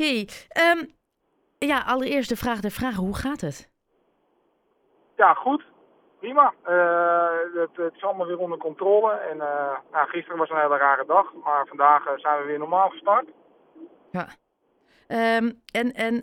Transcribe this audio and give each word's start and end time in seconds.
Hey, 0.00 0.28
ehm, 0.48 0.84
ja, 1.58 1.82
allereerst 1.86 2.28
de 2.28 2.36
vraag 2.36 2.60
der 2.60 2.70
vragen. 2.70 3.04
Hoe 3.04 3.16
gaat 3.16 3.40
het? 3.40 3.70
Ja, 5.16 5.34
goed. 5.34 5.64
Prima. 6.18 6.54
Uh, 6.68 7.60
het, 7.60 7.76
het, 7.76 7.94
is 7.94 8.02
allemaal 8.02 8.26
weer 8.26 8.38
onder 8.38 8.58
controle. 8.58 9.12
En 9.12 9.36
uh, 9.36 9.76
nou, 9.92 10.08
gisteren 10.08 10.38
was 10.38 10.50
een 10.50 10.60
hele 10.60 10.76
rare 10.76 11.04
dag, 11.06 11.32
maar 11.44 11.66
vandaag 11.66 12.06
uh, 12.06 12.12
zijn 12.16 12.40
we 12.40 12.46
weer 12.46 12.58
normaal 12.58 12.88
gestart. 12.88 13.28
Ja. 14.10 14.28
Um, 15.36 15.62
en 15.72 15.92
en 15.92 16.22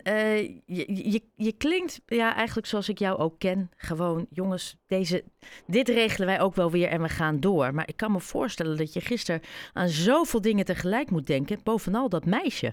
je, 0.64 1.10
je, 1.10 1.22
je 1.34 1.56
klinkt 1.56 2.00
ja, 2.06 2.34
eigenlijk 2.34 2.66
zoals 2.66 2.88
ik 2.88 2.98
jou 2.98 3.18
ook 3.18 3.38
ken. 3.38 3.70
Gewoon, 3.76 4.26
jongens, 4.30 4.76
deze, 4.86 5.24
dit 5.66 5.88
regelen 5.88 6.26
wij 6.28 6.40
ook 6.40 6.54
wel 6.54 6.70
weer 6.70 6.88
en 6.88 7.02
we 7.02 7.08
gaan 7.08 7.40
door. 7.40 7.74
Maar 7.74 7.88
ik 7.88 7.96
kan 7.96 8.12
me 8.12 8.20
voorstellen 8.20 8.76
dat 8.76 8.92
je 8.92 9.00
gisteren 9.00 9.42
aan 9.72 9.88
zoveel 9.88 10.40
dingen 10.40 10.64
tegelijk 10.64 11.10
moet 11.10 11.26
denken. 11.26 11.60
Bovenal 11.62 12.08
dat 12.08 12.24
meisje. 12.24 12.72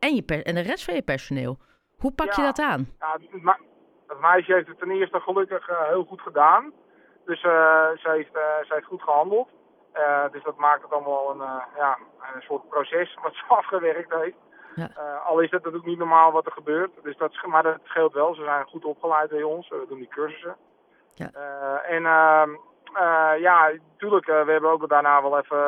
En, 0.00 0.14
je 0.14 0.42
en 0.42 0.54
de 0.54 0.60
rest 0.60 0.84
van 0.84 0.94
je 0.94 1.02
personeel. 1.02 1.58
Hoe 1.98 2.12
pak 2.12 2.32
je 2.32 2.42
dat 2.42 2.58
aan? 2.58 2.88
Ja, 2.98 3.18
het 4.06 4.20
meisje 4.20 4.52
heeft 4.52 4.68
het 4.68 4.78
ten 4.78 4.90
eerste 4.90 5.20
gelukkig 5.20 5.68
uh, 5.70 5.88
heel 5.88 6.04
goed 6.04 6.20
gedaan. 6.20 6.72
Dus 7.24 7.42
uh, 7.42 7.88
ze, 7.96 8.10
heeft, 8.10 8.34
uh, 8.34 8.42
ze 8.66 8.74
heeft 8.74 8.86
goed 8.86 9.02
gehandeld. 9.02 9.48
dus 10.32 10.42
dat 10.42 10.56
maakt 10.56 10.82
het 10.82 10.92
allemaal 10.92 11.30
een, 11.30 11.62
ja, 11.76 11.98
een 12.34 12.42
soort 12.42 12.68
proces 12.68 13.18
wat 13.22 13.34
ze 13.38 13.44
afgewerkt 13.48 14.14
heeft. 14.14 14.36
Ja. 14.74 14.90
al 15.26 15.40
is 15.40 15.50
het 15.50 15.64
natuurlijk 15.64 15.90
niet 15.90 15.98
normaal 15.98 16.32
wat 16.32 16.46
er 16.46 16.52
gebeurt. 16.52 16.90
Dus 17.02 17.16
dat, 17.16 17.46
maar 17.46 17.62
dat 17.62 17.78
scheelt 17.82 18.12
wel. 18.12 18.34
Ze 18.34 18.42
zijn 18.42 18.66
goed 18.66 18.84
opgeleid 18.84 19.30
bij 19.30 19.42
ons. 19.42 19.68
We 19.68 19.84
doen 19.88 19.98
die 19.98 20.08
cursussen. 20.08 20.56
Ja. 21.14 21.30
en 21.82 22.06
ehm, 22.06 22.50
ja, 23.38 23.72
natuurlijk, 23.92 24.26
we 24.26 24.52
hebben 24.52 24.70
ook 24.70 24.88
daarna 24.88 25.22
wel 25.22 25.38
even 25.38 25.58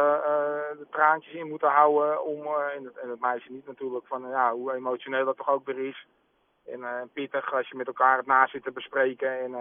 de 0.79 0.87
traantjes 0.91 1.35
in 1.35 1.49
moeten 1.49 1.69
houden. 1.69 2.25
Om, 2.25 2.47
en, 2.77 2.85
het, 2.85 2.97
en 2.97 3.11
het 3.11 3.21
meisje 3.21 3.53
niet 3.53 3.67
natuurlijk, 3.67 4.07
van 4.07 4.29
ja, 4.29 4.53
hoe 4.53 4.75
emotioneel 4.75 5.25
dat 5.25 5.37
toch 5.37 5.49
ook 5.49 5.67
weer 5.67 5.79
is. 5.79 6.07
En 6.67 6.81
uh, 6.81 6.89
pittig 7.13 7.55
als 7.55 7.69
je 7.69 7.77
met 7.77 7.87
elkaar 7.87 8.17
het 8.17 8.27
na 8.27 8.47
zit 8.47 8.63
te 8.63 8.71
bespreken. 8.71 9.41
En 9.41 9.55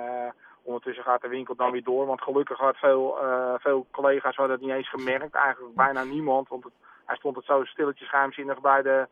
ondertussen 0.64 1.04
gaat 1.04 1.22
de 1.22 1.28
winkel 1.28 1.56
dan 1.56 1.72
weer 1.72 1.84
door. 1.84 2.06
Want 2.06 2.22
gelukkig 2.22 2.58
had 2.58 2.78
veel, 2.78 3.24
uh, 3.24 3.54
veel 3.58 3.88
collega's 3.92 4.36
hadden 4.36 4.56
het 4.56 4.66
niet 4.66 4.76
eens 4.76 4.90
gemerkt. 4.90 5.36
Eigenlijk 5.36 5.76
bijna 5.76 6.04
niemand. 6.04 6.50
Want 6.50 6.64
het, 6.64 6.74
hij 7.06 7.16
stond 7.16 7.36
het 7.36 7.46
zo 7.46 7.64
stilletjes 7.64 8.10
geheimzinnig 8.10 8.62
bij 8.62 8.82
de, 8.82 9.08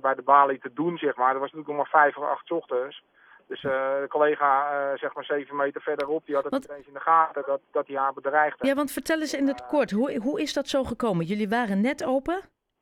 bij 0.00 0.14
de 0.14 0.22
balie 0.22 0.58
te 0.58 0.72
doen, 0.72 0.98
zeg 0.98 1.16
maar. 1.16 1.32
Dat 1.32 1.40
was 1.40 1.52
natuurlijk 1.52 1.78
nog 1.78 1.92
maar 1.92 2.02
vijf 2.02 2.16
of 2.16 2.24
acht 2.24 2.50
ochtends. 2.50 3.02
Dus 3.46 3.60
de 3.60 4.06
collega, 4.08 4.96
zeg 4.96 5.14
maar 5.14 5.24
zeven 5.24 5.56
meter 5.56 5.80
verderop, 5.80 6.26
die 6.26 6.34
had 6.34 6.44
het 6.44 6.52
niet 6.52 6.70
eens 6.70 6.86
in 6.86 6.92
de 6.92 7.00
gaten 7.00 7.42
dat, 7.46 7.60
dat 7.70 7.86
hij 7.86 7.96
haar 7.96 8.12
bedreigde. 8.12 8.66
Ja, 8.66 8.74
want 8.74 8.92
vertel 8.92 9.20
eens 9.20 9.34
in 9.34 9.46
het 9.46 9.66
kort, 9.66 9.90
hoe, 9.90 10.18
hoe 10.18 10.40
is 10.40 10.52
dat 10.52 10.68
zo 10.68 10.84
gekomen? 10.84 11.24
Jullie 11.24 11.48
waren 11.48 11.80
net 11.80 12.04
open? 12.04 12.40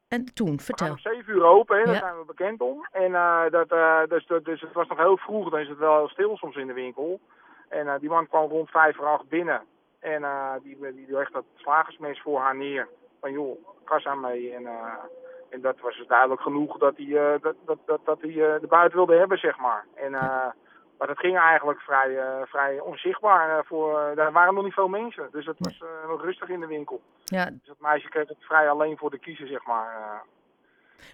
En 0.09 0.35
toen, 0.35 0.61
vertel. 0.61 0.87
We 0.87 0.93
om 0.93 0.99
7 0.99 1.35
uur 1.35 1.45
open, 1.45 1.79
hè, 1.79 1.85
daar 1.85 1.95
zijn 1.95 2.19
we 2.19 2.25
bekend 2.25 2.61
om. 2.61 2.87
En 2.93 3.11
uh, 3.11 3.43
dat, 3.51 3.73
uh, 3.73 4.01
dus, 4.09 4.27
dus 4.43 4.61
het 4.61 4.73
was 4.73 4.89
nog 4.89 4.99
heel 4.99 5.17
vroeg, 5.17 5.51
dan 5.51 5.61
is 5.61 5.69
het 5.69 5.79
wel 5.79 5.97
heel 5.97 6.09
stil 6.09 6.37
soms 6.37 6.57
in 6.57 6.67
de 6.67 6.73
winkel. 6.73 7.21
En 7.69 7.87
uh, 7.87 7.95
die 8.01 8.09
man 8.09 8.29
kwam 8.29 8.49
rond 8.49 8.71
5 8.71 8.97
voor 8.97 9.07
8 9.07 9.29
binnen. 9.29 9.63
En 9.99 10.25
die, 10.63 10.79
die, 10.81 10.95
die 10.95 11.17
legt 11.17 11.33
dat 11.33 11.45
slagersmes 11.55 12.21
voor 12.21 12.41
haar 12.41 12.57
neer. 12.57 12.89
Van 13.21 13.33
joh, 13.33 13.65
kassa 13.85 14.15
mee. 14.15 14.55
En, 14.55 14.69
en 15.51 15.61
dat 15.61 15.81
was 15.81 15.97
dus 15.97 16.07
duidelijk 16.07 16.41
genoeg 16.41 16.79
dat 16.79 16.97
hij 16.97 17.39
dat, 17.41 17.55
dat, 17.65 17.79
dat, 17.87 18.01
dat 18.05 18.21
hij 18.21 18.33
de 18.33 18.67
buiten 18.69 18.97
wilde 18.99 19.17
hebben, 19.17 19.39
zeg 19.39 19.59
maar. 19.59 19.85
En 19.95 20.11
maar 20.99 21.09
dat 21.09 21.19
ging 21.19 21.39
eigenlijk 21.39 21.81
vrij, 21.81 22.19
vrij 22.45 22.81
onzichtbaar. 22.81 23.65
Voor, 23.65 24.13
daar 24.15 24.33
waren 24.33 24.55
nog 24.55 24.65
niet 24.65 24.73
veel 24.73 24.89
mensen. 24.89 25.29
Dus 25.33 25.47
het 25.47 25.57
was 25.59 25.83
nog 26.09 26.23
rustig 26.23 26.49
in 26.49 26.61
de 26.61 26.67
winkel. 26.67 27.01
Ja. 27.25 27.45
Dus 27.45 27.67
dat 27.67 27.77
meisje 27.79 28.09
kreeg 28.09 28.29
het 28.29 28.45
vrij 28.45 28.71
alleen 28.71 28.97
voor 28.97 29.11
de 29.11 29.19
kiezer, 29.19 29.47
zeg 29.47 29.67
maar. 29.67 30.23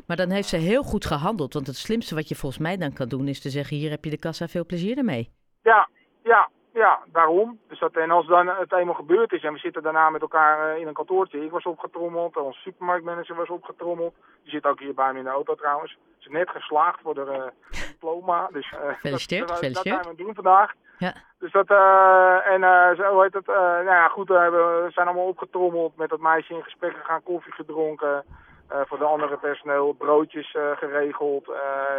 Maar 0.06 0.16
dan 0.16 0.30
heeft 0.30 0.48
ze 0.48 0.56
heel 0.56 0.82
goed 0.82 1.04
gehandeld. 1.06 1.54
Want 1.54 1.66
het 1.66 1.76
slimste 1.76 2.14
wat 2.14 2.28
je 2.28 2.34
volgens 2.34 2.62
mij 2.62 2.76
dan 2.76 2.92
kan 2.92 3.08
doen... 3.08 3.28
is 3.28 3.40
te 3.40 3.50
zeggen, 3.50 3.76
hier 3.76 3.90
heb 3.90 4.04
je 4.04 4.10
de 4.10 4.18
kassa, 4.18 4.46
veel 4.46 4.66
plezier 4.66 4.98
ermee. 4.98 5.32
Ja, 5.62 5.88
ja, 6.22 6.48
ja, 6.76 7.00
daarom. 7.12 7.58
Dus 7.68 7.78
dat, 7.78 7.92
en 7.92 8.10
als 8.10 8.26
dan 8.26 8.46
het 8.46 8.72
eenmaal 8.72 8.94
gebeurd 8.94 9.32
is 9.32 9.42
en 9.42 9.52
we 9.52 9.58
zitten 9.58 9.82
daarna 9.82 10.10
met 10.10 10.20
elkaar 10.20 10.78
in 10.78 10.86
een 10.86 10.94
kantoortje. 10.94 11.44
Ik 11.44 11.50
was 11.50 11.64
opgetrommeld, 11.64 12.36
onze 12.36 12.60
supermarktmanager 12.60 13.34
was 13.36 13.48
opgetrommeld. 13.48 14.14
Die 14.42 14.52
zit 14.52 14.64
ook 14.64 14.80
hier 14.80 14.94
bij 14.94 15.12
me 15.12 15.18
in 15.18 15.24
de 15.24 15.30
auto 15.30 15.54
trouwens. 15.54 15.96
Ze 16.18 16.28
is 16.28 16.34
net 16.34 16.50
geslaagd 16.50 17.00
voor 17.02 17.14
de 17.14 17.52
diploma. 17.88 18.48
Dus 18.52 18.72
uh, 18.72 18.78
gefeliciteerd, 18.88 19.48
dat, 19.48 19.60
dat 19.60 19.76
zijn 19.82 20.00
we 20.00 20.14
doen 20.16 20.34
vandaag. 20.34 20.72
Ja. 20.98 21.14
Dus 21.38 21.52
dat, 21.52 21.70
uh, 21.70 22.46
en 22.46 22.60
zo 22.96 23.20
heet 23.20 23.34
het, 23.34 23.46
nou 23.46 23.84
ja 23.84 24.08
goed, 24.08 24.28
we 24.28 24.86
zijn 24.88 25.06
allemaal 25.06 25.26
opgetrommeld, 25.26 25.96
met 25.96 26.08
dat 26.08 26.20
meisje 26.20 26.54
in 26.54 26.62
gesprek 26.62 26.96
gegaan, 26.96 27.22
koffie 27.22 27.52
gedronken. 27.52 28.24
voor 28.68 28.98
de 28.98 29.04
andere 29.04 29.36
personeel 29.36 29.92
broodjes 29.92 30.56
geregeld. 30.74 31.46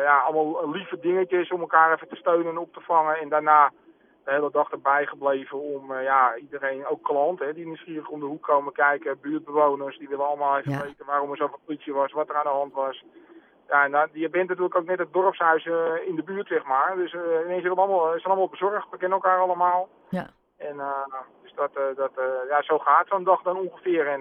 ja, 0.04 0.18
allemaal 0.18 0.70
lieve 0.70 1.00
dingetjes 1.00 1.52
om 1.52 1.60
elkaar 1.60 1.94
even 1.94 2.08
te 2.08 2.16
steunen 2.16 2.48
en 2.48 2.58
op 2.58 2.74
te 2.74 2.82
vangen. 2.82 3.18
En 3.18 3.30
daarna 3.30 3.72
de 4.28 4.34
hele 4.34 4.52
dag 4.52 4.72
erbij 4.72 5.06
gebleven 5.06 5.60
om 5.62 5.94
ja, 5.94 6.36
iedereen, 6.36 6.86
ook 6.86 7.04
klanten, 7.04 7.56
die 7.56 7.66
nieuwsgierig 7.66 8.10
om 8.10 8.20
de 8.20 8.26
hoek 8.26 8.44
komen 8.44 8.74
kijken. 8.74 9.20
Buurtbewoners, 9.22 9.98
die 9.98 10.08
willen 10.08 10.26
allemaal 10.26 10.58
even 10.58 10.82
weten 10.82 11.06
waarom 11.06 11.32
er 11.32 11.38
zoveel 11.38 11.60
politie 11.66 11.94
was, 11.94 12.12
wat 12.12 12.30
er 12.30 12.36
aan 12.36 12.44
de 12.44 12.50
hand 12.50 12.74
was. 12.74 13.04
Ja, 13.68 13.88
nou, 13.88 14.10
je 14.12 14.30
bent 14.30 14.48
natuurlijk 14.48 14.76
ook 14.76 14.86
net 14.86 15.00
het 15.00 15.14
dorpshuis 15.14 15.66
uh, 15.66 16.08
in 16.08 16.16
de 16.16 16.24
buurt, 16.24 16.48
zeg 16.48 16.66
maar. 16.66 16.96
Dus 16.96 17.14
uh, 17.14 17.22
ineens 17.46 17.62
zijn 17.62 17.74
we 17.74 17.80
allemaal, 17.80 18.10
zijn 18.10 18.24
allemaal 18.24 18.50
bezorgd. 18.50 18.90
We 18.90 18.98
kennen 18.98 19.18
elkaar 19.18 19.40
allemaal. 19.40 19.90
Ja. 20.10 20.28
En 20.58 20.82
dus 21.44 21.54
dat, 21.54 21.72
dat, 21.96 22.12
ja, 22.50 22.62
zo 22.62 22.78
gaat 22.78 23.08
zo'n 23.08 23.24
dag 23.24 23.42
dan 23.42 23.58
ongeveer. 23.58 24.08
En 24.08 24.20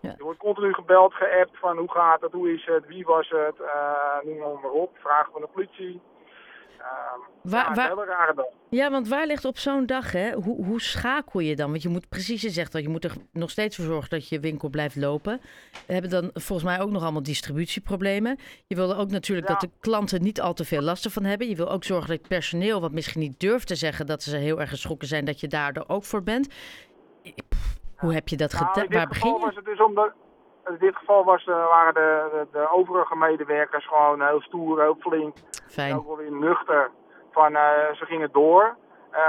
ja. 0.00 0.14
je 0.16 0.22
wordt 0.22 0.38
continu 0.38 0.74
gebeld, 0.74 1.14
geappt 1.14 1.58
van 1.58 1.78
hoe 1.78 1.90
gaat 1.90 2.20
het, 2.20 2.32
hoe 2.32 2.52
is 2.52 2.66
het, 2.66 2.86
wie 2.86 3.04
was 3.04 3.28
het, 3.28 3.56
noem 4.22 4.60
maar 4.62 4.70
op. 4.70 4.90
Vragen 4.98 5.32
van 5.32 5.40
de 5.40 5.48
politie. 5.52 6.00
Waar, 7.42 7.68
ja, 7.68 7.74
waar, 7.74 7.88
hele 7.88 8.04
rare 8.04 8.34
dag. 8.34 8.46
Ja, 8.68 8.90
want 8.90 9.08
waar 9.08 9.26
ligt 9.26 9.44
op 9.44 9.58
zo'n 9.58 9.86
dag, 9.86 10.12
hè? 10.12 10.32
Hoe, 10.32 10.64
hoe 10.64 10.80
schakel 10.80 11.40
je 11.40 11.56
dan? 11.56 11.70
Want 11.70 11.82
je 11.82 11.88
moet 11.88 12.08
precies, 12.08 12.42
je 12.42 12.50
zegt 12.50 12.72
dat 12.72 12.82
je 12.82 12.88
moet 12.88 13.04
er 13.04 13.12
nog 13.32 13.50
steeds 13.50 13.76
voor 13.76 13.84
zorgen 13.84 14.10
dat 14.10 14.28
je 14.28 14.40
winkel 14.40 14.68
blijft 14.68 14.96
lopen. 14.96 15.40
We 15.86 15.92
hebben 15.92 16.10
dan 16.10 16.30
volgens 16.32 16.68
mij 16.68 16.80
ook 16.80 16.90
nog 16.90 17.02
allemaal 17.02 17.22
distributieproblemen. 17.22 18.38
Je 18.66 18.74
wil 18.74 18.94
ook 18.94 19.10
natuurlijk 19.10 19.46
dat 19.46 19.60
de 19.60 19.70
klanten 19.80 20.22
niet 20.22 20.40
al 20.40 20.54
te 20.54 20.64
veel 20.64 20.80
last 20.80 21.12
van 21.12 21.24
hebben. 21.24 21.48
Je 21.48 21.56
wil 21.56 21.70
ook 21.70 21.84
zorgen 21.84 22.08
dat 22.08 22.18
het 22.18 22.28
personeel, 22.28 22.80
wat 22.80 22.92
misschien 22.92 23.20
niet 23.20 23.40
durft 23.40 23.66
te 23.66 23.74
zeggen 23.74 24.06
dat 24.06 24.22
ze 24.22 24.36
heel 24.36 24.60
erg 24.60 24.70
geschrokken 24.70 25.08
zijn, 25.08 25.24
dat 25.24 25.40
je 25.40 25.48
daar 25.48 25.72
er 25.72 25.88
ook 25.88 26.04
voor 26.04 26.22
bent. 26.22 26.48
hoe 27.96 28.14
heb 28.14 28.28
je 28.28 28.36
dat 28.36 28.52
nou, 28.52 28.66
gedaan? 28.66 28.86
Waar 28.88 29.08
begin 29.08 29.34
je? 29.34 29.40
Was 29.40 29.54
het 29.54 29.64
dus 29.64 29.80
omdat, 29.80 30.12
in 30.66 30.76
dit 30.78 30.96
geval 30.96 31.24
was, 31.24 31.46
uh, 31.46 31.54
waren 31.54 31.94
de, 31.94 32.28
de, 32.32 32.58
de, 32.58 32.68
overige 32.72 33.16
medewerkers 33.16 33.86
gewoon 33.88 34.22
heel 34.22 34.40
stoer, 34.40 34.80
heel 34.80 34.96
flink. 35.00 35.36
Fijn. 35.66 35.94
Ook 35.94 36.06
wel 36.06 36.16
weer 36.16 36.32
nuchter. 36.32 36.90
Van, 37.30 37.52
uh, 37.52 37.92
ze 37.92 38.04
gingen 38.04 38.32
door. 38.32 38.76
Uh, 39.10 39.20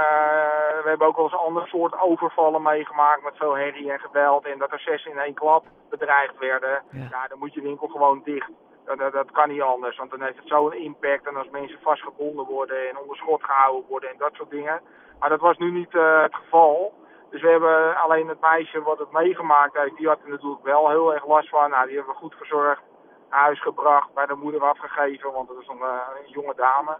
we 0.82 0.88
hebben 0.88 1.06
ook 1.06 1.16
wel 1.16 1.24
eens 1.24 1.34
een 1.34 1.38
ander 1.38 1.66
soort 1.66 2.00
overvallen 2.00 2.62
meegemaakt 2.62 3.22
met 3.22 3.36
veel 3.36 3.56
herrie 3.56 3.92
en 3.92 3.98
geweld. 3.98 4.46
En 4.46 4.58
dat 4.58 4.72
er 4.72 4.80
zes 4.80 5.04
in 5.04 5.18
één 5.18 5.34
klap 5.34 5.64
bedreigd 5.90 6.38
werden. 6.38 6.82
Ja, 6.90 7.06
ja 7.10 7.26
dan 7.28 7.38
moet 7.38 7.54
je 7.54 7.60
winkel 7.60 7.86
gewoon 7.86 8.20
dicht. 8.24 8.50
Dat, 8.84 9.12
dat, 9.12 9.30
kan 9.30 9.48
niet 9.48 9.62
anders, 9.62 9.96
want 9.96 10.10
dan 10.10 10.22
heeft 10.22 10.38
het 10.38 10.48
zo'n 10.48 10.72
impact. 10.72 11.26
En 11.26 11.36
als 11.36 11.48
mensen 11.50 11.78
vastgebonden 11.82 12.44
worden 12.44 12.88
en 12.88 12.98
onder 12.98 13.16
schot 13.16 13.44
gehouden 13.44 13.88
worden 13.88 14.10
en 14.10 14.18
dat 14.18 14.34
soort 14.34 14.50
dingen. 14.50 14.80
Maar 15.18 15.28
dat 15.28 15.40
was 15.40 15.56
nu 15.56 15.70
niet 15.70 15.92
het 15.92 16.34
geval. 16.34 16.94
Dus 17.30 17.42
we 17.42 17.48
hebben 17.48 17.96
alleen 17.96 18.28
het 18.28 18.40
meisje 18.40 18.82
wat 18.82 18.98
het 18.98 19.12
meegemaakt 19.12 19.76
heeft, 19.76 19.96
die 19.96 20.08
had 20.08 20.22
er 20.22 20.30
natuurlijk 20.30 20.64
wel 20.64 20.88
heel 20.88 21.14
erg 21.14 21.26
last 21.26 21.48
van. 21.48 21.70
Nou, 21.70 21.86
die 21.86 21.96
hebben 21.96 22.14
we 22.14 22.20
goed 22.20 22.34
verzorgd, 22.34 22.82
huis 23.28 23.62
gebracht, 23.62 24.14
bij 24.14 24.26
de 24.26 24.34
moeder 24.34 24.62
afgegeven, 24.62 25.32
want 25.32 25.48
dat 25.48 25.60
is 25.60 25.66
nog 25.66 25.80
een, 25.80 26.30
jonge 26.30 26.54
dame. 26.54 26.98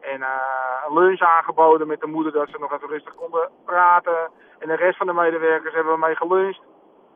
En 0.00 0.20
uh, 0.20 0.28
een 0.86 0.94
lunch 0.94 1.20
aangeboden 1.20 1.86
met 1.86 2.00
de 2.00 2.06
moeder, 2.06 2.32
dat 2.32 2.48
ze 2.48 2.58
nog 2.58 2.72
even 2.72 2.88
rustig 2.88 3.14
konden 3.14 3.50
praten. 3.64 4.30
En 4.58 4.68
de 4.68 4.74
rest 4.74 4.96
van 4.96 5.06
de 5.06 5.12
medewerkers 5.12 5.74
hebben 5.74 5.92
we 5.92 5.98
mee 5.98 6.16
geluncht. 6.16 6.60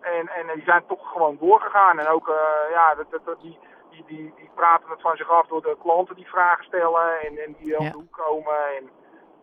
En, 0.00 0.28
en 0.28 0.55
die 0.55 0.65
zijn 0.65 0.87
toch 0.87 1.12
gewoon 1.12 1.37
doorgegaan. 1.41 1.99
En 1.99 2.09
ook, 2.09 2.28
uh, 2.28 2.34
ja, 2.71 2.95
dat, 2.95 3.06
dat, 3.25 3.41
die, 3.41 3.59
die, 3.91 4.05
die, 4.06 4.33
die 4.37 4.50
praten 4.55 4.91
het 4.91 5.00
van 5.00 5.16
zich 5.16 5.31
af 5.31 5.47
door 5.47 5.62
de 5.62 5.77
klanten 5.83 6.16
die 6.16 6.28
vragen 6.28 6.65
stellen 6.65 7.21
en, 7.21 7.39
en 7.39 7.57
die 7.59 7.78
op 7.78 7.84
de 7.84 7.98
hoek 7.98 8.13
komen. 8.13 8.77
En, 8.77 8.91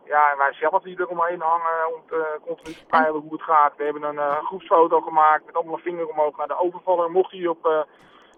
ja, 0.04 0.30
en 0.32 0.38
wij 0.38 0.52
zelf 0.52 0.82
die 0.82 1.00
eromheen 1.00 1.40
hangen 1.40 1.94
om 1.94 2.02
te, 2.06 2.38
continu 2.46 2.74
te 2.74 2.86
peilen 2.86 3.20
hoe 3.20 3.32
het 3.32 3.42
gaat. 3.42 3.76
We 3.76 3.84
hebben 3.84 4.02
een 4.02 4.14
uh, 4.14 4.44
groepsfoto 4.44 5.00
gemaakt 5.00 5.46
met 5.46 5.54
allemaal 5.54 5.78
vinger 5.78 6.08
omhoog 6.08 6.36
naar 6.36 6.48
de 6.48 6.58
overvaller. 6.58 7.10
Mocht 7.10 7.30
hij 7.30 7.46
op 7.46 7.86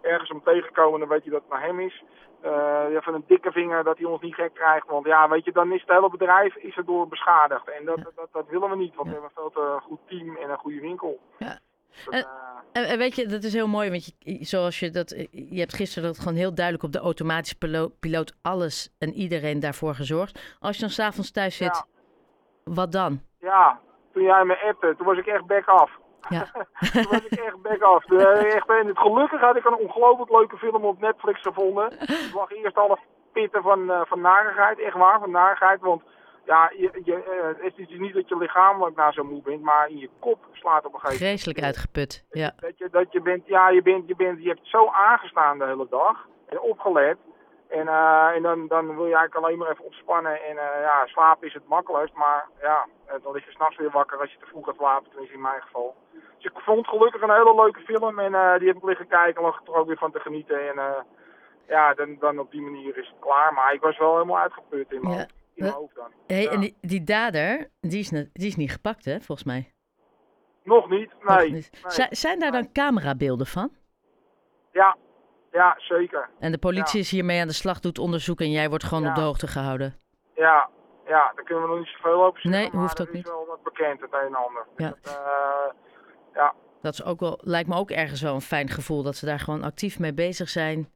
ergens 0.03 0.31
om 0.31 0.43
tegenkomen, 0.43 1.01
dan 1.01 1.09
weet 1.09 1.25
je 1.25 1.31
dat 1.31 1.41
het 1.41 1.51
naar 1.51 1.67
hem 1.67 1.81
is. 1.81 2.03
Uh, 2.45 2.97
even 2.97 3.15
een 3.15 3.25
dikke 3.27 3.53
vinger 3.53 3.85
dat 3.85 3.99
hij 3.99 4.07
ons 4.07 4.21
niet 4.21 4.35
gek 4.35 4.55
krijgt. 4.55 4.87
Want 4.87 5.07
ja, 5.07 5.29
weet 5.29 5.45
je, 5.45 5.53
dan 5.53 5.73
is 5.73 5.81
het 5.81 5.91
hele 5.91 6.11
bedrijf 6.11 6.57
is 6.57 6.77
erdoor 6.77 7.09
beschadigd. 7.09 7.69
En 7.71 7.85
dat, 7.85 7.99
dat, 8.15 8.29
dat, 8.33 8.49
willen 8.49 8.71
we 8.71 8.77
niet, 8.77 8.95
want 8.95 9.09
we 9.09 9.13
hebben 9.13 9.31
een 9.35 9.43
veel 9.43 9.51
te 9.51 9.79
goed 9.83 10.01
team 10.07 10.37
en 10.37 10.51
een 10.51 10.59
goede 10.59 10.81
winkel. 10.81 11.19
Ja. 11.39 11.59
Eh, 12.11 12.25
en, 12.73 12.85
en, 12.85 12.99
weet 12.99 13.17
je, 13.17 13.27
dat 13.27 13.43
is 13.43 13.53
heel 13.53 13.69
mooi, 13.69 13.91
want 13.91 14.17
je, 14.19 14.45
zoals 14.45 14.81
je 14.81 14.91
dat, 14.91 15.11
je 15.31 15.59
hebt 15.59 15.75
gisteren 15.75 16.09
dat 16.09 16.19
gewoon 16.19 16.35
heel 16.35 16.55
duidelijk 16.55 16.85
op 16.85 16.93
de 16.93 16.99
automatische 16.99 17.91
piloot, 18.01 18.37
alles 18.43 18.95
en 18.99 19.13
iedereen 19.13 19.61
daarvoor 19.61 19.95
gezorgd. 19.95 20.57
Als 20.61 20.75
je 20.75 20.81
dan 20.81 20.91
s'avonds 20.91 21.31
thuis 21.31 21.57
zit, 21.57 21.85
wat 22.65 22.93
dan? 22.93 23.21
Ja, 23.41 23.81
toen 24.13 24.23
jij 24.23 24.45
me 24.45 24.59
appte, 24.59 24.95
toen 24.97 25.07
was 25.07 25.19
ik 25.19 25.27
echt 25.27 25.47
back 25.47 25.67
af. 25.67 25.91
Ja. 26.29 26.45
Toen 26.93 27.07
was 27.11 27.27
ik 27.27 27.39
echt 27.39 27.63
back 27.63 27.83
af. 27.83 28.05
echt, 28.05 28.69
en 28.69 28.97
gelukkig 28.97 29.41
had 29.41 29.57
ik 29.57 29.65
een 29.65 29.77
ongelooflijk 29.77 30.31
leuke 30.31 30.57
film 30.57 30.85
op 30.85 31.01
Netflix 31.01 31.41
gevonden. 31.41 31.85
Het 31.99 32.33
lag 32.35 32.51
eerst 32.51 32.77
alle 32.77 32.99
pitten 33.33 33.63
van, 33.63 33.81
uh, 33.91 34.01
van 34.05 34.21
narigheid, 34.21 34.79
echt 34.79 34.97
waar, 34.97 35.21
van 35.21 35.31
narigheid. 35.31 35.81
Want 35.81 36.03
ja, 36.45 36.73
je, 36.77 37.01
je, 37.05 37.13
uh, 37.13 37.65
het 37.65 37.79
is 37.79 37.99
niet 37.99 38.15
dat 38.15 38.29
je 38.29 38.37
lichamelijk 38.37 38.97
naar 38.97 39.13
zo 39.13 39.25
moe 39.25 39.43
bent, 39.43 39.63
maar 39.63 39.89
in 39.89 39.99
je 39.99 40.11
kop 40.19 40.45
slaat 40.53 40.85
op 40.85 40.95
een 40.95 41.01
gegeven 41.01 41.25
moment. 41.25 41.41
Vreselijk 41.41 41.63
uitgeput, 41.63 42.25
ja. 42.31 42.53
Dat 42.57 42.79
je, 42.79 42.89
dat 42.91 43.13
je 43.13 43.21
bent, 43.21 43.47
ja, 43.47 43.69
je 43.69 43.83
bent, 43.83 44.09
je 44.09 44.17
bent, 44.17 44.43
je 44.43 44.49
hebt 44.49 44.69
zo 44.69 44.87
aangestaan 44.87 45.59
de 45.59 45.67
hele 45.67 45.87
dag 45.91 46.27
en 46.49 46.61
opgelet. 46.61 47.17
En, 47.79 47.87
uh, 47.87 48.29
en 48.37 48.43
dan, 48.43 48.67
dan 48.67 48.87
wil 48.87 49.07
je 49.07 49.17
eigenlijk 49.17 49.35
alleen 49.35 49.59
maar 49.59 49.71
even 49.71 49.85
ontspannen. 49.85 50.43
En 50.43 50.55
uh, 50.57 50.81
ja, 50.89 51.07
slapen 51.07 51.47
is 51.47 51.55
het 51.55 51.69
makkelijkst. 51.69 52.15
Maar 52.15 52.49
ja, 52.61 52.87
dan 53.23 53.33
lig 53.33 53.45
je 53.45 53.51
s'nachts 53.51 53.77
weer 53.77 53.91
wakker 53.91 54.19
als 54.19 54.33
je 54.33 54.39
te 54.39 54.47
vroeg 54.47 54.65
gaat 54.65 54.77
slapen. 54.77 55.09
Tenminste 55.09 55.37
in 55.37 55.43
mijn 55.43 55.63
geval. 55.63 55.95
Dus 56.37 56.45
ik 56.45 56.53
vond 56.55 56.89
gelukkig 56.89 57.23
een 57.23 57.39
hele 57.39 57.55
leuke 57.55 57.81
film. 57.81 58.19
En 58.19 58.33
uh, 58.33 58.59
die 58.59 58.69
heb 58.69 58.77
ik 58.77 58.85
liggen 58.85 59.09
kijken. 59.09 59.37
En 59.37 59.43
lag 59.43 59.61
er 59.67 59.75
ook 59.75 59.87
weer 59.87 59.97
van 59.97 60.13
te 60.13 60.21
genieten. 60.21 60.69
En 60.69 61.05
ja, 61.69 61.95
dan, 61.95 62.17
dan 62.19 62.39
op 62.39 62.51
die 62.51 62.61
manier 62.61 62.97
is 62.97 63.09
het 63.09 63.19
klaar. 63.19 63.53
Maar 63.53 63.75
ik 63.75 63.81
was 63.81 63.99
wel 63.99 64.13
helemaal 64.13 64.39
uitgeput 64.39 64.93
in 64.93 65.01
mijn, 65.03 65.17
ja. 65.17 65.27
in 65.55 65.63
mijn 65.65 65.73
hoofd 65.73 65.95
dan. 65.95 66.13
Hey, 66.27 66.43
ja. 66.43 66.51
En 66.51 66.61
die, 66.61 66.77
die 66.81 67.05
dader, 67.05 67.71
die 67.81 67.99
is, 67.99 68.09
die 68.09 68.47
is 68.47 68.57
niet 68.57 68.73
gepakt 68.73 69.05
hè, 69.05 69.21
volgens 69.21 69.45
mij? 69.47 69.73
Nog 70.63 70.89
niet, 70.89 71.11
nee. 71.23 71.37
Nog 71.37 71.53
niet. 71.53 71.97
nee. 71.97 72.07
Zijn 72.11 72.39
daar 72.39 72.53
dan 72.53 72.73
camerabeelden 72.73 73.47
van? 73.47 73.71
Ja, 74.73 74.97
ja, 75.57 75.75
zeker. 75.79 76.29
En 76.39 76.53
de 76.53 76.59
politie 76.59 77.01
is 77.01 77.11
hiermee 77.11 77.41
aan 77.41 77.47
de 77.47 77.53
slag, 77.53 77.81
doet 77.81 77.99
onderzoek 77.99 78.41
en 78.41 78.51
jij 78.51 78.69
wordt 78.69 78.85
gewoon 78.85 79.03
ja. 79.03 79.09
op 79.09 79.15
de 79.15 79.21
hoogte 79.21 79.47
gehouden? 79.47 79.95
Ja, 80.35 80.69
ja, 81.07 81.33
daar 81.35 81.45
kunnen 81.45 81.65
we 81.65 81.71
nog 81.71 81.79
niet 81.79 81.95
zoveel 81.97 82.25
over 82.25 82.41
zeggen. 82.41 82.61
Nee, 82.61 82.81
hoeft 82.81 83.01
ook 83.01 83.13
niet. 83.13 83.25
is 83.25 83.31
wel 83.31 83.47
wat 83.47 83.63
bekend, 83.63 84.01
het 84.01 84.13
een 84.13 84.27
en 84.27 84.35
ander. 84.35 84.67
Ja. 84.77 84.89
Dat, 84.89 84.99
uh, 85.07 85.73
ja. 86.35 86.55
dat 86.83 86.93
is 86.93 87.05
ook 87.05 87.21
wel, 87.21 87.39
lijkt 87.43 87.69
me 87.69 87.77
ook 87.77 87.91
ergens 87.91 88.23
wel 88.23 88.35
een 88.35 88.41
fijn 88.41 88.69
gevoel 88.69 89.03
dat 89.03 89.17
ze 89.17 89.27
daar 89.27 89.39
gewoon 89.39 89.63
actief 89.63 89.99
mee 89.99 90.15
bezig 90.15 90.49
zijn. 90.49 90.95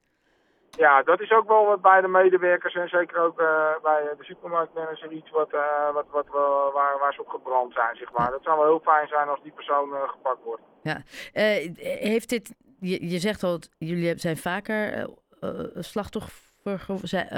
Ja, 0.71 1.03
dat 1.03 1.21
is 1.21 1.33
ook 1.33 1.49
wel 1.49 1.67
wat 1.67 1.83
bij 1.83 2.01
de 2.01 2.09
medewerkers 2.09 2.75
en 2.75 2.89
zeker 2.89 3.19
ook 3.19 3.41
uh, 3.41 3.47
bij 3.83 4.15
de 4.19 4.25
supermarktmanager 4.25 5.13
iets 5.13 5.31
wat, 5.31 5.53
uh, 5.53 5.93
wat, 5.93 6.07
wat, 6.11 6.27
uh, 6.27 6.73
waar, 6.75 6.99
waar 6.99 7.13
ze 7.13 7.21
op 7.21 7.29
gebrand 7.29 7.73
zijn, 7.73 7.97
zeg 7.97 8.13
maar. 8.13 8.31
Dat 8.31 8.43
zou 8.43 8.59
wel 8.59 8.67
heel 8.67 8.93
fijn 8.93 9.09
zijn 9.09 9.29
als 9.29 9.43
die 9.43 9.53
persoon 9.53 9.89
gepakt 10.07 10.43
wordt. 10.45 10.63
Ja, 10.83 11.03
heeft 12.11 12.29
dit 12.29 12.55
je, 12.81 13.11
je 13.11 13.19
zegt 13.19 13.43
al, 13.43 13.59
jullie 13.79 14.19
zijn 14.19 14.37
vaker 14.37 14.99
uh, 14.99 15.05
uh, 15.41 15.61
slachtoffer 15.75 16.49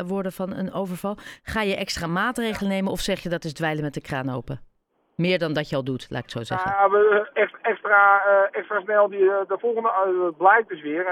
worden 0.06 0.32
van 0.32 0.52
een 0.56 0.72
overval. 0.72 1.16
Ga 1.42 1.62
je 1.62 1.76
extra 1.76 2.06
maatregelen 2.06 2.70
nemen 2.70 2.92
of 2.92 3.00
zeg 3.00 3.20
je 3.20 3.28
dat 3.28 3.44
is 3.44 3.52
dweilen 3.52 3.82
met 3.82 3.94
de 3.94 4.00
kraan 4.00 4.30
open? 4.30 4.60
Meer 5.16 5.38
dan 5.38 5.52
dat 5.52 5.68
je 5.68 5.76
al 5.76 5.84
doet, 5.84 6.06
laat 6.10 6.24
ik 6.24 6.32
het 6.32 6.46
zo 6.46 6.54
zeggen. 6.54 6.70
Ja, 6.70 6.90
we, 6.90 7.30
extra, 7.62 8.22
extra 8.50 8.80
snel, 8.80 9.08
die, 9.08 9.18
de 9.18 9.56
volgende 9.58 10.32
blijkt 10.38 10.68
dus 10.68 10.82
weer. 10.82 11.04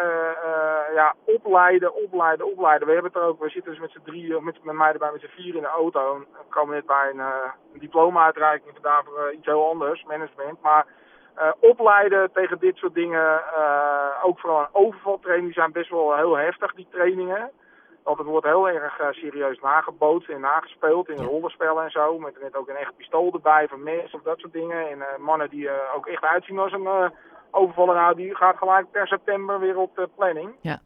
ja, 0.94 1.14
opleiden, 1.24 1.94
opleiden, 1.94 2.46
opleiden. 2.46 2.86
We 2.86 2.92
hebben 2.92 3.12
het 3.12 3.22
er 3.22 3.28
ook, 3.28 3.40
we 3.40 3.48
zitten 3.48 3.72
dus 3.72 3.80
met 3.80 3.90
z'n 3.90 4.02
drie, 4.04 4.40
met, 4.40 4.64
met 4.64 4.74
mij 4.74 4.92
erbij 4.92 5.12
met 5.12 5.20
z'n 5.20 5.42
vier 5.42 5.54
in 5.54 5.60
de 5.60 5.66
auto. 5.66 6.14
En 6.14 6.20
we 6.20 6.48
komen 6.48 6.74
net 6.74 6.86
bij 6.86 7.12
een, 7.14 7.80
diploma-uitreiking 7.80 8.72
vandaag 8.72 9.04
voor 9.04 9.32
iets 9.32 9.46
heel 9.46 9.68
anders, 9.68 10.04
management. 10.04 10.60
Maar 10.62 10.86
uh, 11.40 11.52
opleiden 11.60 12.32
tegen 12.32 12.58
dit 12.58 12.76
soort 12.76 12.94
dingen, 12.94 13.42
uh, 13.56 14.24
ook 14.24 14.40
vooral 14.40 14.68
overvaltraining, 14.72 15.46
die 15.46 15.60
zijn 15.60 15.72
best 15.72 15.90
wel 15.90 16.16
heel 16.16 16.36
heftig, 16.36 16.74
die 16.74 16.86
trainingen. 16.90 17.50
Want 18.02 18.18
het 18.18 18.26
wordt 18.26 18.46
heel 18.46 18.68
erg 18.68 19.00
uh, 19.00 19.06
serieus 19.10 19.60
nagebootst 19.60 20.28
en 20.28 20.40
nagespeeld 20.40 21.08
in 21.08 21.24
rollenspellen 21.24 21.84
en 21.84 21.90
zo. 21.90 22.18
Met, 22.18 22.42
met 22.42 22.56
ook 22.56 22.68
een 22.68 22.76
echt 22.76 22.96
pistool 22.96 23.32
erbij 23.32 23.68
van 23.68 23.82
mensen 23.82 24.18
of 24.18 24.24
dat 24.24 24.38
soort 24.38 24.52
dingen. 24.52 24.90
En 24.90 25.22
mannen 25.22 25.50
die 25.50 25.68
ook 25.96 26.06
echt 26.06 26.24
uitzien 26.24 26.58
als 26.58 26.72
een 26.72 27.12
overvaller, 27.50 27.94
nou, 27.94 28.14
die 28.14 28.36
gaat 28.36 28.56
gelijk 28.56 28.90
per 28.90 29.06
september 29.06 29.60
weer 29.60 29.78
op 29.78 29.96
de 29.96 30.08
planning. 30.16 30.56
Ja, 30.60 30.80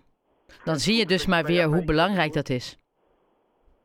dan 0.65 0.77
zie 0.77 0.97
je 0.97 1.07
dus 1.07 1.27
maar 1.27 1.45
weer 1.45 1.65
hoe 1.65 1.85
belangrijk 1.85 2.33
dat 2.33 2.49
is. 2.49 2.79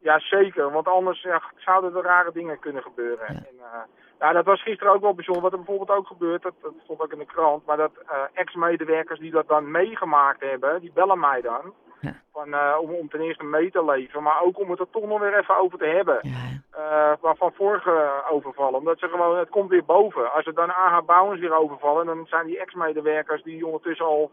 Ja, 0.01 0.19
zeker. 0.19 0.71
Want 0.71 0.87
anders 0.87 1.21
ja, 1.21 1.41
zouden 1.55 1.95
er 1.95 2.03
rare 2.03 2.31
dingen 2.31 2.59
kunnen 2.59 2.81
gebeuren. 2.81 3.33
Ja. 3.33 3.39
En, 3.39 3.87
ja, 4.19 4.31
dat 4.31 4.45
was 4.45 4.61
gisteren 4.61 4.93
ook 4.93 5.01
wel 5.01 5.13
bijzonder. 5.13 5.43
Wat 5.43 5.51
er 5.51 5.57
bijvoorbeeld 5.57 5.97
ook 5.97 6.07
gebeurt, 6.07 6.41
dat, 6.41 6.53
dat 6.61 6.73
stond 6.83 6.99
ook 7.01 7.11
in 7.11 7.17
de 7.17 7.25
krant. 7.25 7.65
Maar 7.65 7.77
dat 7.77 7.91
uh, 8.03 8.21
ex-medewerkers 8.33 9.19
die 9.19 9.31
dat 9.31 9.47
dan 9.47 9.71
meegemaakt 9.71 10.41
hebben, 10.41 10.81
die 10.81 10.91
bellen 10.93 11.19
mij 11.19 11.41
dan. 11.41 11.73
Ja. 12.01 12.21
Van, 12.33 12.47
uh, 12.47 12.77
om, 12.81 12.93
om 12.93 13.09
ten 13.09 13.19
eerste 13.19 13.43
mee 13.43 13.71
te 13.71 13.85
leven, 13.85 14.23
maar 14.23 14.41
ook 14.41 14.59
om 14.59 14.69
het 14.69 14.79
er 14.79 14.89
toch 14.89 15.05
nog 15.05 15.19
weer 15.19 15.37
even 15.37 15.57
over 15.57 15.77
te 15.77 15.85
hebben. 15.85 16.19
Ja. 16.21 17.17
Uh, 17.21 17.33
van 17.33 17.53
vorige 17.53 18.23
overvallen. 18.29 18.79
Omdat 18.79 18.99
ze 18.99 19.07
gewoon, 19.07 19.37
het 19.37 19.49
komt 19.49 19.69
weer 19.69 19.85
boven. 19.85 20.33
Als 20.33 20.45
er 20.45 20.53
dan 20.53 20.75
AH 20.75 21.05
Bouwens 21.05 21.39
weer 21.39 21.57
overvallen, 21.57 22.05
dan 22.05 22.25
zijn 22.27 22.45
die 22.45 22.59
ex-medewerkers 22.59 23.43
die 23.43 23.65
ondertussen 23.65 24.05
al 24.05 24.31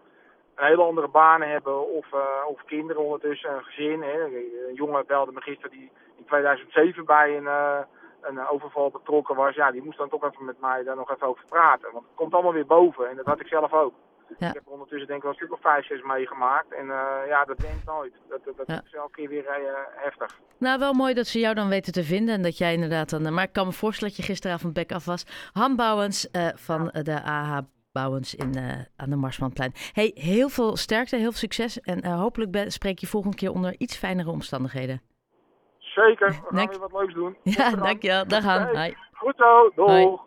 een 0.54 0.66
hele 0.66 0.82
andere 0.82 1.08
banen 1.08 1.48
hebben 1.48 1.88
of, 1.88 2.06
uh, 2.14 2.20
of 2.48 2.64
kinderen 2.64 3.02
ondertussen, 3.02 3.50
een 3.50 3.64
gezin. 3.64 4.02
Hè. 4.02 4.24
Een 4.24 4.74
jongen 4.74 5.06
belde 5.06 5.32
me 5.32 5.40
gisteren 5.40 5.70
die 5.70 5.90
in 6.16 6.24
2007 6.24 7.04
bij 7.04 7.36
een, 7.36 7.48
een 8.28 8.48
overval 8.48 8.90
betrokken 8.90 9.36
was. 9.36 9.54
Ja, 9.54 9.70
die 9.70 9.82
moest 9.82 9.98
dan 9.98 10.08
toch 10.08 10.24
even 10.24 10.44
met 10.44 10.60
mij 10.60 10.82
daar 10.82 10.96
nog 10.96 11.10
even 11.10 11.26
over 11.26 11.44
praten. 11.48 11.92
Want 11.92 12.04
het 12.04 12.14
komt 12.14 12.32
allemaal 12.34 12.52
weer 12.52 12.66
boven 12.66 13.08
en 13.10 13.16
dat 13.16 13.26
had 13.26 13.40
ik 13.40 13.46
zelf 13.46 13.72
ook. 13.72 13.94
Ja. 14.38 14.48
Ik 14.48 14.54
heb 14.54 14.66
er 14.66 14.72
ondertussen 14.72 15.06
denk 15.06 15.18
ik 15.18 15.24
wel 15.24 15.32
een 15.32 15.38
stuk 15.38 15.52
of 15.52 15.60
vijf, 15.60 15.86
zes 15.86 16.02
meegemaakt. 16.02 16.72
En 16.74 16.84
uh, 16.86 17.08
ja, 17.28 17.44
dat 17.44 17.60
wint 17.60 17.84
nooit. 17.84 18.12
Dat, 18.28 18.44
dat, 18.44 18.56
dat 18.56 18.66
Ja. 18.66 18.82
is 18.84 18.92
elke 18.94 19.10
keer 19.10 19.28
weer 19.28 19.44
uh, 19.44 19.72
heftig. 19.94 20.40
Nou, 20.58 20.78
wel 20.78 20.92
mooi 20.92 21.14
dat 21.14 21.26
ze 21.26 21.38
jou 21.38 21.54
dan 21.54 21.68
weten 21.68 21.92
te 21.92 22.04
vinden 22.04 22.34
en 22.34 22.42
dat 22.42 22.58
jij 22.58 22.72
inderdaad 22.74 23.10
dan... 23.10 23.34
Maar 23.34 23.44
ik 23.44 23.52
kan 23.52 23.66
me 23.66 23.72
voorstellen 23.72 24.14
dat 24.14 24.24
je 24.24 24.32
gisteravond 24.32 24.72
back 24.72 24.92
af 24.92 25.04
was. 25.04 25.50
Han 25.52 25.76
Bouwens 25.76 26.28
uh, 26.32 26.48
van 26.54 26.90
de 27.02 27.22
AH 27.22 27.58
Bouwens 27.92 28.34
in, 28.34 28.58
aan 28.96 29.10
de 29.10 29.16
Marsmanplein. 29.16 29.72
Hey, 29.92 30.10
heel 30.14 30.48
veel 30.48 30.76
sterkte, 30.76 31.16
heel 31.16 31.24
veel 31.24 31.32
succes. 31.38 31.80
En 31.80 32.06
hopelijk 32.06 32.70
spreek 32.70 32.98
je 32.98 33.06
volgende 33.06 33.36
keer 33.36 33.52
onder 33.52 33.74
iets 33.78 33.96
fijnere 33.96 34.30
omstandigheden. 34.30 35.02
Zeker, 35.96 36.28
we 36.28 36.56
gaan 36.56 36.68
weer 36.68 36.78
wat 36.78 36.92
leuks 36.92 37.14
doen. 37.14 37.36
Ja, 37.42 37.70
dankjewel. 37.70 38.26
Dag 38.26 38.44
Han. 38.44 38.62
Hey, 38.76 38.96
goed 39.12 39.34
zo, 39.36 39.70
doeg. 39.74 39.86
Hoi. 39.86 40.18